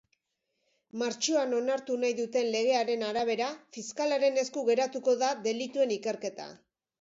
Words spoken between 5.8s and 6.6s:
ikerketa.